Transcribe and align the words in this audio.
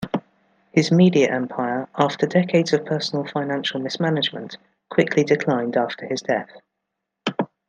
His 0.71 0.91
media 0.91 1.31
empire, 1.31 1.87
after 1.95 2.25
decades 2.25 2.73
of 2.73 2.85
personal 2.87 3.23
financial 3.23 3.79
mismanagement, 3.79 4.57
quickly 4.89 5.23
declined 5.23 5.77
after 5.77 6.07
his 6.07 6.23
death. 6.23 6.49